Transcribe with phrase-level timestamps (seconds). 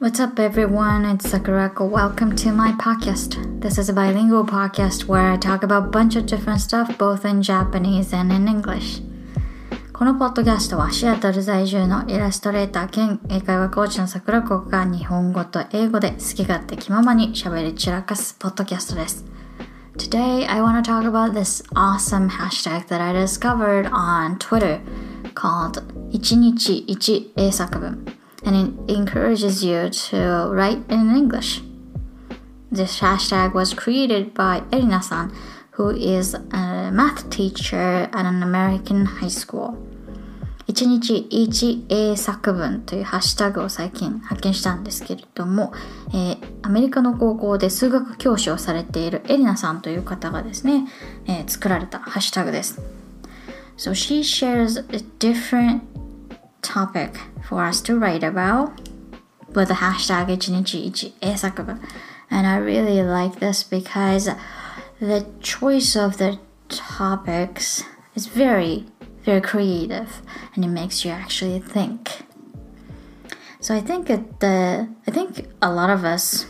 [0.00, 1.04] What's up, everyone?
[1.04, 1.88] It's Sakurako.
[1.90, 3.60] Welcome to my podcast.
[3.60, 7.24] This is a bilingual podcast where I talk about a bunch of different stuff, both
[7.24, 9.02] in Japanese and in English.
[9.92, 19.24] このポッドキャストはシアトル在住のイラストレーター兼英会話コーチの桜子が日本語と英語で好き勝手気ままに喋り散らかすポッドキャストです。
[19.98, 24.80] Today I want to talk about this awesome hashtag that I discovered on Twitter
[25.34, 28.04] called 1日1英作文
[28.43, 28.55] and
[28.87, 31.61] it encourages you to write in English.
[32.71, 35.33] This hashtag was created by Erina-san,
[35.71, 39.77] who is a math teacher at an American high school.
[40.67, 45.73] 1日1英作文というハッシュタグを最近発見したんですけれども、
[46.13, 50.85] えー、アメリカの高校で数学教師をされているエリナさんという方がですね、
[51.27, 52.79] えー、作られたハッシュタグです。
[53.75, 55.81] So she shares a different
[56.61, 57.11] topic
[57.51, 58.79] for us to write about
[59.49, 61.11] with the hashtag ichinichi
[62.31, 64.29] and I really like this because
[65.01, 67.83] the choice of the topics
[68.15, 68.85] is very
[69.25, 70.21] very creative
[70.55, 72.23] and it makes you actually think.
[73.59, 76.45] So I think the I think a lot of us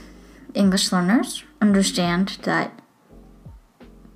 [0.54, 2.80] English learners understand that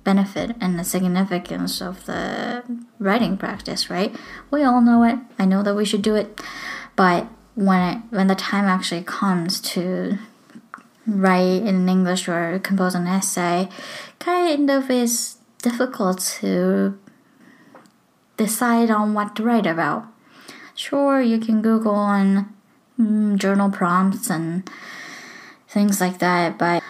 [0.04, 2.62] benefit and the significance of the
[3.00, 4.14] writing practice, right?
[4.52, 5.18] We all know it.
[5.36, 6.40] I know that we should do it
[6.96, 10.18] but when it, when the time actually comes to
[11.06, 13.68] write in English or compose an essay,
[14.18, 16.98] kind of is difficult to
[18.36, 20.06] decide on what to write about.
[20.74, 22.52] Sure, you can Google on
[23.00, 24.68] mm, journal prompts and
[25.68, 26.82] things like that, but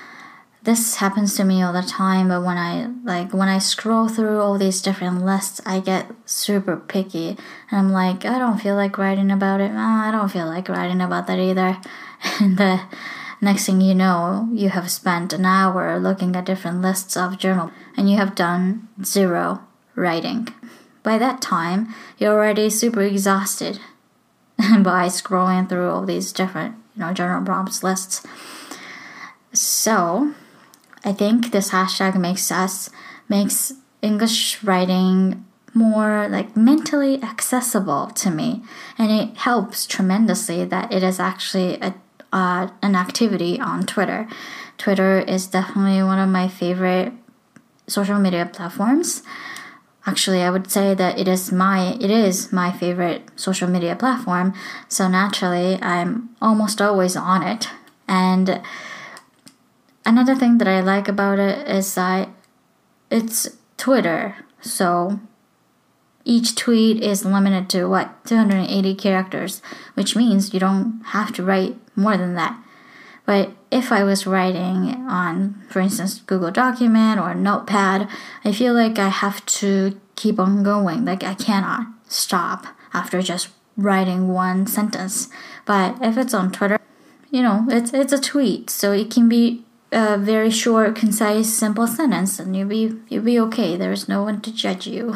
[0.67, 4.41] this happens to me all the time but when i like when i scroll through
[4.41, 7.39] all these different lists i get super picky.
[7.71, 9.71] And i'm like i don't feel like writing about it.
[9.73, 11.79] Oh, i don't feel like writing about that either.
[12.41, 12.81] And the
[13.41, 17.71] next thing you know you have spent an hour looking at different lists of journal
[17.97, 19.61] and you have done zero
[19.95, 20.49] writing.
[21.05, 23.79] By that time you're already super exhausted
[24.59, 28.27] by scrolling through all these different you know journal prompts lists.
[29.53, 30.35] So
[31.07, 32.91] I think this hashtag makes us
[33.29, 33.73] makes
[34.03, 38.65] English writing more like mentally accessible to me.
[38.99, 41.95] And it helps tremendously that it is actually a,
[42.33, 44.27] uh, an activity on twitter.
[44.79, 47.13] Twitter is definitely one of my favorite
[47.87, 49.23] social media platforms.
[50.07, 54.55] Actually i would say that it is my it is my favorite social media platform.
[54.89, 57.69] So naturally i'm almost always on it.
[58.09, 58.61] And
[60.07, 62.31] another thing that I like about it is that
[63.11, 65.21] it's Twitter, so
[66.25, 69.61] each tweet is limited to what 280 characters,
[69.95, 72.59] which means you don't have to write more than that.
[73.27, 78.09] But if I was writing on, for instance, Google Document or Notepad,
[78.45, 81.05] I feel like I have to keep on going.
[81.05, 85.29] Like I cannot stop after just writing one sentence.
[85.65, 86.79] But if it's on Twitter,
[87.31, 89.66] you know, it's it's a tweet, so it can be
[89.97, 93.77] a very short, concise, simple sentence and you'll be, you'll be okay.
[93.77, 95.15] There's no one to judge you.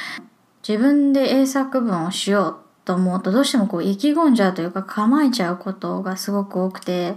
[0.62, 7.16] 自分で英作文をしようと思うとどうしてもこう意気込んじゃうというか構えちゃうことがすごく多くて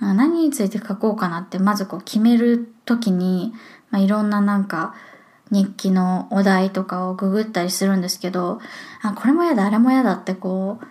[0.00, 3.54] 何について書こうかなってまずこう決める時に、
[3.90, 4.94] まあ、いろんななんか
[5.50, 8.60] 日記のお題とかをググったりするんですけど
[9.00, 10.86] あこれも嫌だあれも嫌だってこう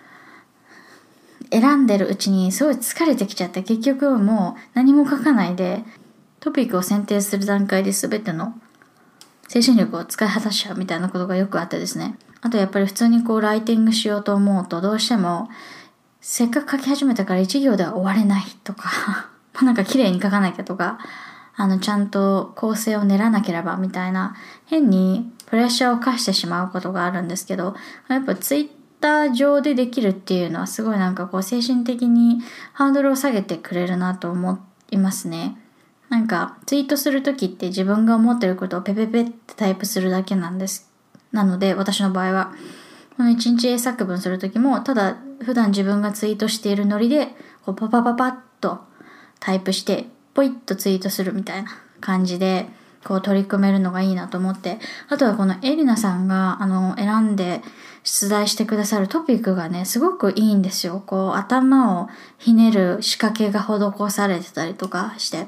[1.50, 5.82] 選んでるうちにすごい疲れてきちゃって結局もう何も書かないで
[6.40, 8.54] トピックを選定する段階で全ての
[9.48, 12.16] 精神力を使い果たしちゃうみたいなことがよくあってですね。
[12.40, 15.48] あとやっぱり普通にこうライティングしようと思うとどうしても
[16.20, 19.28] せっかく書き始めたから1行では終われないとか
[19.62, 20.98] なんか綺麗に書かなきゃとか
[21.56, 24.36] あのちゃんと構成を練らなければみたいな
[24.66, 27.74] 変にプレッシャーを課してしまうことがあるんですけど
[28.06, 28.68] やっぱツイッ
[29.00, 32.40] ター上でできるっていうのはすごいなんかこう精神的に
[32.72, 34.58] ハードルを下げてくれるなと思
[34.90, 35.56] いますね。
[36.08, 40.90] なんかツイートする時って自分が思ってることをペペペってタイプするだけなんです。
[41.32, 42.54] なので私の場合は
[43.16, 47.28] この一日英作文する時もただ普段自分がツイートしているノリで
[47.64, 48.80] こうパパパパッと
[49.40, 51.70] タイプしてポイッとツイートするみたいな
[52.00, 52.68] 感じで
[53.04, 54.78] こう取り組めるのがいいなと思って
[55.08, 57.62] あとはこのエリナさんがあの選んで
[58.04, 61.02] 出題してくださるトピックがね、すごくいいんですよ。
[61.04, 62.08] こう、頭を
[62.38, 65.46] ひねる仕掛けが施されてたりとかして。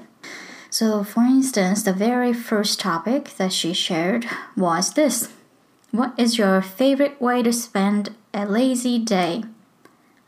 [0.71, 4.27] So, for instance, the very first topic that she shared
[4.57, 5.31] was this.
[5.93, 9.45] What is your favorite way to spend a lazy day?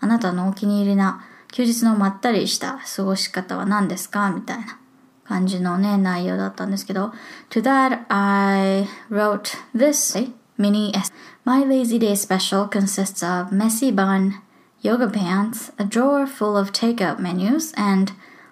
[0.00, 4.30] あなたのお気に入りな休日のまったりした過ごし方は何ですか？
[4.30, 4.78] みたいな
[5.25, 7.11] 感じのね、内容だったんですけど、
[7.49, 10.17] To that I wrote this
[10.57, 11.13] mini essay.
[11.45, 14.41] My lazy day special consists of messy bun,
[14.81, 18.11] yoga pants, a drawer full of takeout menus, and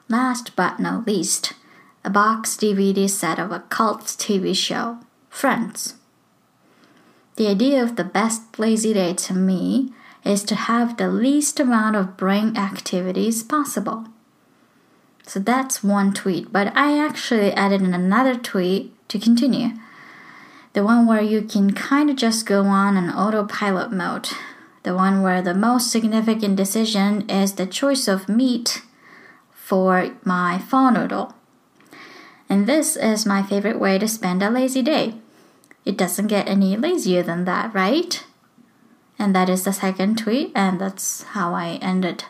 [0.09, 1.53] last but not least,
[2.03, 4.97] a box DVD set of a cult TV show,
[5.29, 5.95] Friends.
[7.35, 9.91] The idea of the best lazy day to me
[10.23, 14.05] is to have the least amount of brain activities possible.
[15.30, 19.68] So that's one tweet, but I actually added in another tweet to continue.
[20.72, 24.28] The one where you can kind of just go on an autopilot mode.
[24.82, 28.82] The one where the most significant decision is the choice of meat
[29.52, 31.36] for my pho noodle.
[32.48, 35.14] And this is my favorite way to spend a lazy day.
[35.84, 38.26] It doesn't get any lazier than that, right?
[39.16, 42.24] And that is the second tweet, and that's how I ended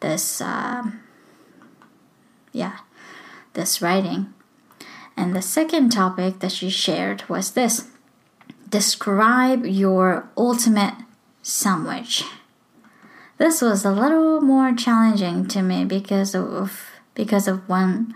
[0.00, 0.90] this, uh,
[2.54, 2.78] yeah,
[3.52, 4.32] this writing.
[5.16, 7.88] And the second topic that she shared was this
[8.68, 10.94] describe your ultimate
[11.42, 12.24] sandwich.
[13.38, 18.14] This was a little more challenging to me because of because of one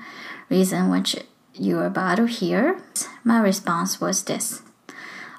[0.49, 1.17] reason which
[1.55, 2.81] you're about to hear.
[3.25, 4.62] My response was this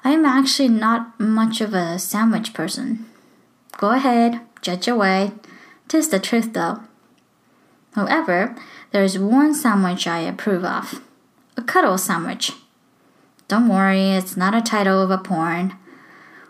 [0.04, 3.06] I am actually not much of a sandwich person.
[3.76, 5.32] Go ahead, judge away.
[5.88, 6.80] Tis the truth though.
[7.94, 8.56] However,
[8.92, 11.02] there is one sandwich I approve of
[11.56, 12.52] a cuddle sandwich.
[13.48, 15.74] Don't worry, it's not a title of a porn.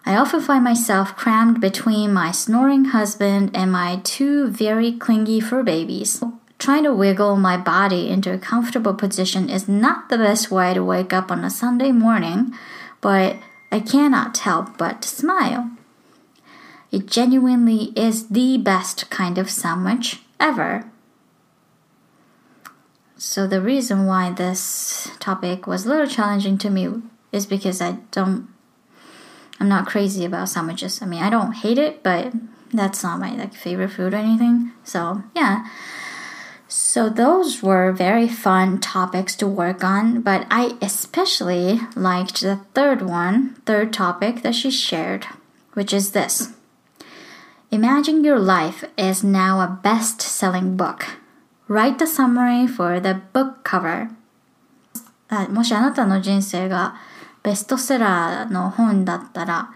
[0.04, 5.62] I often find myself crammed between my snoring husband and my two very clingy fur
[5.62, 6.22] babies.
[6.58, 10.84] Trying to wiggle my body into a comfortable position is not the best way to
[10.84, 12.52] wake up on a Sunday morning,
[13.00, 13.36] but
[13.72, 15.70] I cannot help but smile.
[16.92, 20.84] It genuinely is the best kind of sandwich ever.
[23.22, 26.88] So, the reason why this topic was a little challenging to me
[27.32, 28.48] is because I don't,
[29.60, 31.02] I'm not crazy about sandwiches.
[31.02, 32.32] I mean, I don't hate it, but
[32.72, 34.72] that's not my like favorite food or anything.
[34.84, 35.68] So, yeah.
[36.66, 43.02] So those were very fun topics to work on, but I especially liked the third
[43.02, 45.26] one, third topic that she shared,
[45.74, 46.54] which is this.
[47.70, 51.18] Imagine your life is now a best selling book.
[51.70, 54.08] Write a summary for the book cover.
[55.50, 56.96] もしあなたの人生が
[57.44, 59.70] ベストセラーの本だったら、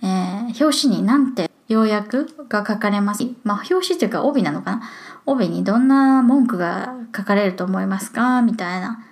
[0.00, 3.24] えー、表紙になんて要約が書かれます？
[3.42, 4.82] まあ、表紙というか帯なのかな？
[5.26, 8.40] 帯にどんな文句が書かれると思いますか？
[8.42, 9.04] みたいな、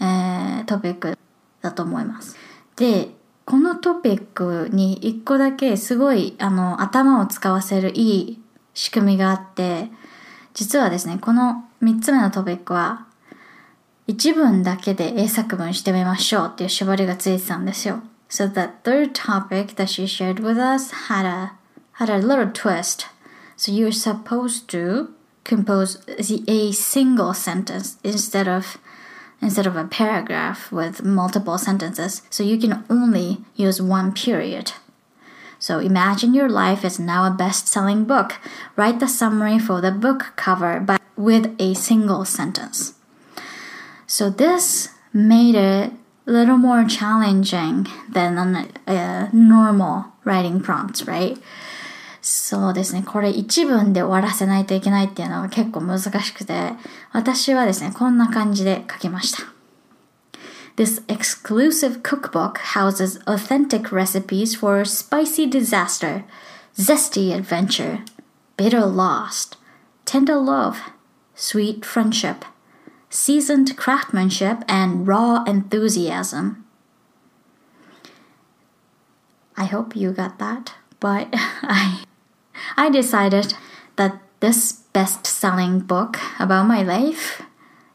[0.00, 1.16] えー、トピック
[1.62, 2.36] だと思います。
[2.74, 3.10] で、
[3.44, 8.42] このトピックに一個だけすごいあの頭を使わせるいい
[8.74, 9.90] 仕組みがあって、
[10.53, 13.05] 実はですね、この三つ目のトピックは
[14.07, 18.01] 一文だけで英作文してみましょうっていう縛りがついてたんですよ。
[18.29, 21.53] So the third topic that she shared with us had a
[21.93, 23.07] had a little twist.
[23.55, 25.09] So you're supposed to
[25.43, 28.79] compose a single sentence instead of
[29.41, 34.73] instead of a paragraph with multiple sentences so you can only use one period
[35.63, 38.39] so imagine your life is now a best-selling book
[38.75, 42.93] write the summary for the book cover but with a single sentence
[44.07, 45.91] so this made it
[46.27, 51.37] a little more challenging than a, a normal writing prompts right
[52.21, 53.03] そうですね。
[53.03, 56.73] これ一文で終わらせないといけないっていうのは結構難しくて、
[57.11, 59.52] 私はですね、こんな感じで書きました。
[60.76, 66.24] This exclusive cookbook houses authentic recipes for spicy disaster,
[66.74, 68.04] zesty adventure,
[68.56, 69.56] bitter lost,
[70.04, 70.90] tender love,
[71.36, 72.44] sweet friendship,
[73.08, 76.66] seasoned craftsmanship, and raw enthusiasm.
[79.56, 82.02] I hope you got that, but I
[82.76, 83.54] I decided
[83.94, 87.42] that this best selling book about my life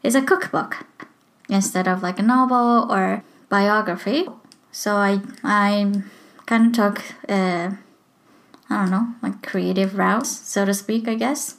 [0.02, 0.86] is a cookbook
[1.50, 4.28] instead of like a novel or biography.
[4.72, 5.92] So I, I
[6.46, 7.76] kind of took, a,
[8.68, 11.56] I don't know, like creative routes, so to speak, I guess.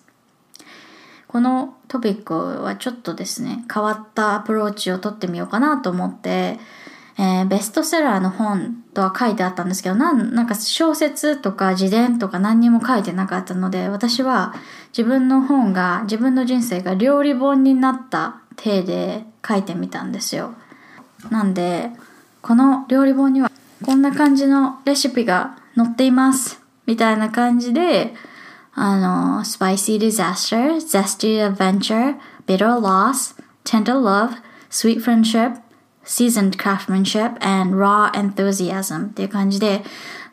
[1.27, 6.60] このトピックはちょっとですね、変わったアプローチをとってみようかなと思って、
[7.17, 14.53] えー、ベストセラーの本とは書いてあったんですけど、なん、なんか小説とか自伝とか何にも書いてなかったので、私は
[14.89, 20.53] 自分の本が、自分の人生が料理本になった体で書いてみたんですよ。
[21.29, 21.91] なんで、
[22.41, 23.51] この料理本には
[23.85, 26.61] こんな感じのレシピが載っています。
[26.85, 28.13] みたいな感じで、
[28.73, 32.15] あの、spicy disaster, zesty adventure,
[32.45, 34.35] bitter loss, tender love,
[34.69, 35.59] sweet friendship,
[36.03, 39.83] seasoned craftsmanship, and raw enthusiasm っていう感じで、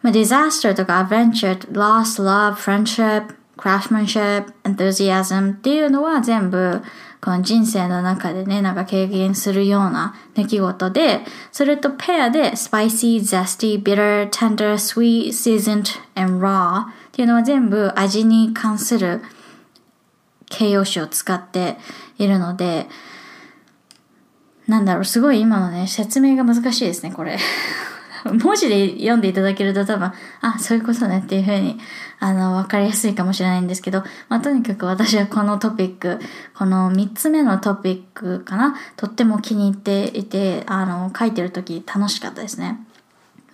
[0.03, 6.81] まあ、disaster とか adventure, loss, love, friendship, craftsmanship, enthusiasm っていうのは全部
[7.21, 19.21] この人生の中でね、なんか経験するような出来事で、それとペアで spicy, zesty, bitter, tender, sweet, seasoned, and raw っていうのは全部味に関する
[20.49, 21.77] 形容詞を使って
[22.19, 22.87] いるので、
[24.69, 27.39] なんだろう、すごい今のね、説明が難しいですね、これ。
[28.25, 31.79] 文字で読んでいただけると多分、あ、そういうことねっていうふうに、
[32.21, 36.19] あの、わかりやすいかもしれないんですけど、まあ、とにかく私はこのトピック、
[36.55, 42.79] この3つ目のトピックかな、とっても気に入っていて、あの、書いてる時楽しかったですね。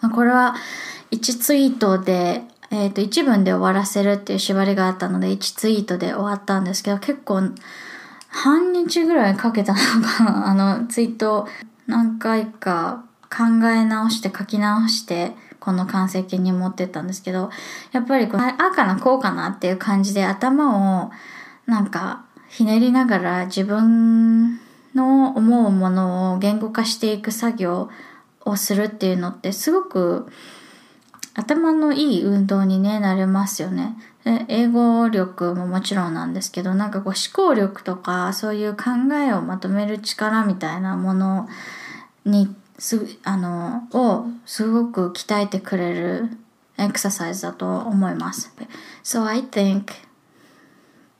[0.00, 0.54] まあ、これは
[1.10, 7.50] 1ツイートで、えっ、ー、と、1文で終わらせるっていう縛りがあったので、1ツイートで終わったんですけど、結構、
[8.28, 11.46] 半日ぐらいかけたのかな、 あの、ツイート
[11.86, 17.50] 何回か考え直して書き直してこの完成形に持ってったんですけど
[17.92, 21.10] やっぱりこうああかなこうかなっていう感じで頭を
[21.66, 24.60] なんかひねりながら自分
[24.94, 27.90] の思うものを言語化していく作業
[28.44, 30.28] をするっていうのってすごく
[31.34, 33.96] 頭のいい運動に、ね、なれますよね。
[34.48, 41.48] 英語力ももちろんなんですけどなんかこう思考力とかそういう考えをまとめる力みたいなもの
[42.24, 46.29] にすあのをすごく鍛えてくれる
[46.77, 48.51] エクササイズだと思います。
[49.03, 49.93] So I think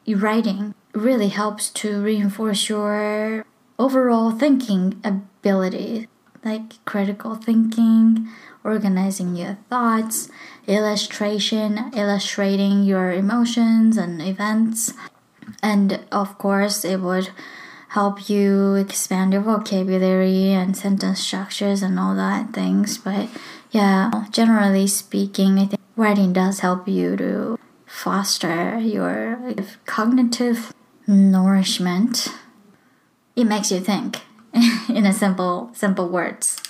[0.08, 3.46] writing really helps to reinforce your
[3.78, 6.08] overall thinking ability,
[6.44, 8.28] like critical thinking,
[8.64, 10.30] organizing your thoughts,
[10.68, 14.94] illustration, illustrating your emotions and events.
[15.62, 17.32] And of course, it would
[17.95, 22.99] help you expand your vocabulary and sentence structures and all that things.
[22.99, 23.29] But
[23.71, 29.39] yeah, generally speaking, I think writing does help you to foster your
[29.87, 30.75] cognitive
[31.07, 32.27] nourishment.
[33.37, 34.23] It makes you think
[34.89, 36.61] in a simple simple words.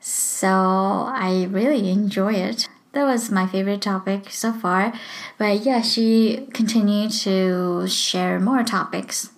[0.00, 2.68] So I really enjoy it.
[2.92, 4.94] That was my favorite topic so far.
[5.36, 9.28] But yeah, she continued to share more topics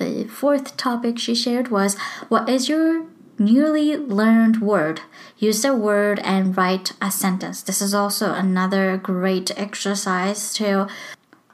[0.00, 1.96] the fourth topic she shared was
[2.28, 3.06] What is your
[3.38, 5.02] newly learned word?
[5.38, 7.62] Use the word and write a sentence.
[7.62, 10.88] This is also another great exercise to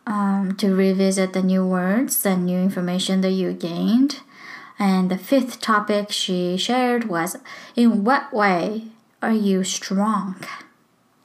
[0.06, 4.20] um, to revisit the new words, the new information that you gained.
[4.78, 7.36] And the fifth topic she shared was
[7.74, 8.84] In what way
[9.20, 10.36] are you strong?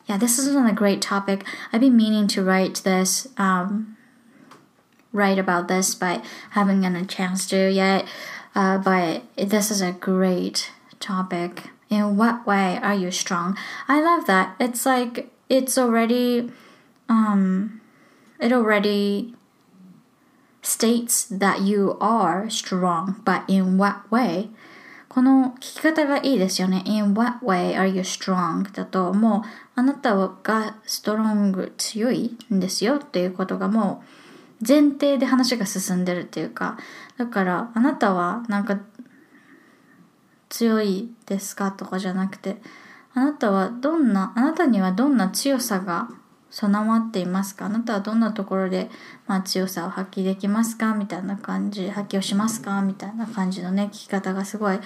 [0.08, 1.46] Yeah, this is another great topic.
[1.72, 3.91] I've been meaning to write this um,
[5.13, 8.07] write about this by having a chance to yet.
[8.55, 10.71] Uh, but this is a great
[11.01, 11.71] topic.
[11.89, 13.57] In what way are you strong?
[13.89, 14.57] I love that.
[14.59, 16.51] It's like it's already,
[17.09, 17.81] um,
[18.41, 19.35] it already
[20.63, 24.51] states that you are strong, but in what way?
[25.09, 26.83] この聞き方がいいですよね。
[26.85, 28.71] In what way are you strong?
[28.73, 29.43] だともう
[29.75, 34.20] あなたがストロング強いんですよっていうことがもう
[34.68, 36.78] 前提で話が進んでるっていうか
[37.18, 38.80] だからあなたはなんか
[40.50, 42.58] 強いですかとかじゃなくて
[43.14, 46.10] あなたはどんなあなたにはどんな強さが
[46.50, 47.68] 備わっていますか？
[47.68, 48.90] あなたはどんなところで、
[49.26, 50.94] まあ、強さを発揮できますか？
[50.94, 52.82] みたいな感じ発揮をしますか？
[52.82, 54.80] みたいな感じのね聞き方がすごい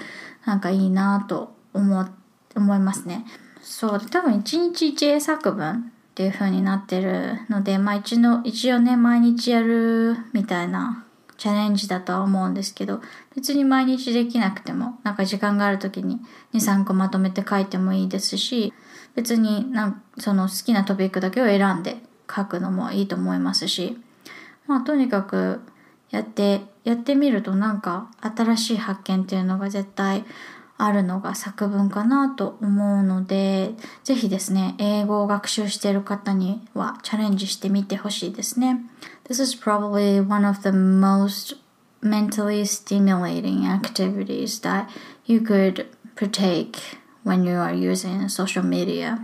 [0.46, 2.08] なんかいいなと思
[2.56, 3.26] 思いますね。
[3.62, 4.00] そう。
[4.00, 11.06] 多分一日一英作文っていう風になってるので、まあ一の一応ね、毎日やるみたいな
[11.36, 13.02] チャレンジだとは思うんですけど、
[13.36, 16.22] 別に毎日できなくても、なんか時間がある時に
[16.54, 18.74] 2、3個まとめて書いてもいいですし、
[19.14, 21.98] 別になんその好きなトピックだけを選んで
[22.34, 23.98] 書くのもいいと思いますし、
[24.68, 25.60] まあとにかく
[26.12, 30.24] やって、やってみるとなんか新しい発見っていうのが絶対
[30.78, 33.72] あるのが作文かなと思うので、
[34.04, 38.82] ぜひですね、英語を学習している方にはチャレンジしてみてほしいですね。
[39.28, 41.58] This is probably one of the most
[42.02, 44.88] mentally stimulating activities that
[45.26, 46.78] you could partake
[47.24, 49.18] when you are using social media.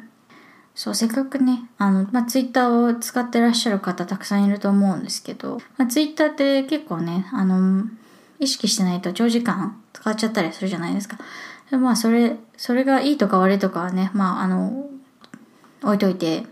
[0.74, 7.86] そう、せっかくね、あの、まあ、ツイッターを使ってらっしゃる方たくさんいると思うんですけど、まあ、ツイッターって結構ね、あの、
[8.42, 11.18] 意識してないと長時間使っちゃったりするじゃないですか。
[11.72, 14.90] まあそれ、それがいいとか悪いとかはね、まああの、
[15.84, 16.44] 置いといて、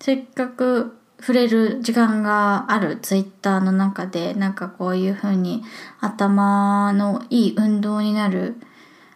[0.00, 5.62] せっかく触れる時間があるツイッターの中でなんかこういう風に
[6.00, 8.56] 頭のいい運動になる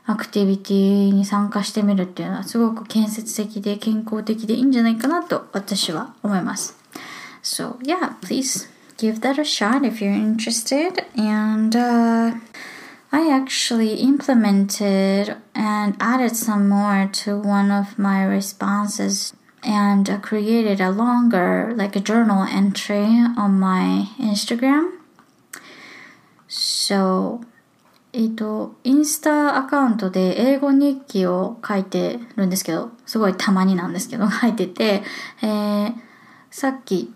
[0.05, 6.79] アクティビティに参加してみるっていうのはすごく建設的で健康的でいいんじゃないかなと私は思います。
[7.43, 11.06] So yeah, please give that a shot if you're interested.
[11.16, 12.36] And uh,
[13.12, 19.34] I actually implemented and added some more to one of my responses
[19.64, 23.06] and uh, created a longer, like a journal entry
[23.38, 24.98] on my Instagram.
[26.48, 27.42] So,
[28.14, 35.04] えっと、インスタアカウントで英語日記を書いてるんですけど、すごいたまになんですけど、書いてて、
[35.42, 35.94] えー、
[36.50, 37.14] さっき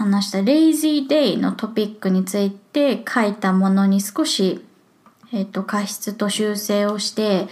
[0.00, 4.64] 話した Lazy Day のトピックについて書いたものに少し、
[5.30, 7.48] えっと、過失と修正をして、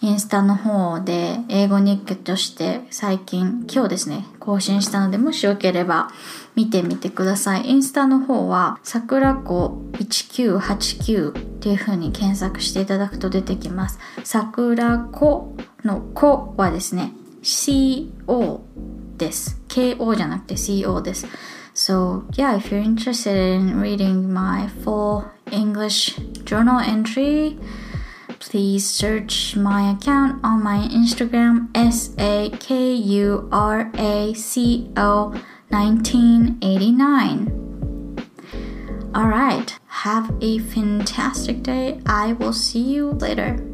[0.00, 6.10] インスタの方で英語日記として最近、今日ですね、更新したので、もしよければ
[6.56, 7.68] 見てみてください。
[7.68, 14.00] インスタの方は、桜子1989っていう風に検索していただくと出てきます。
[14.24, 17.12] 桜子の子はですね、
[17.44, 18.58] CO
[19.18, 19.62] です。
[19.68, 21.28] KO じゃなくて CO です。
[21.74, 26.14] So, yeah, if you're interested in reading my full English
[26.44, 27.58] journal entry,
[28.38, 35.28] please search my account on my Instagram S A K U R A C O
[35.70, 38.28] 1989.
[39.16, 42.02] Alright, have a fantastic day.
[42.04, 43.71] I will see you later.